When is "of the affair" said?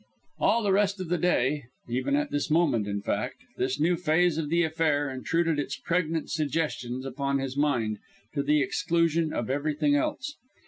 4.39-5.11